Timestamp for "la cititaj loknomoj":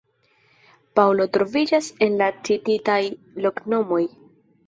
2.23-4.03